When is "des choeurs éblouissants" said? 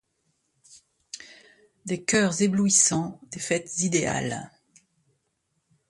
1.85-3.21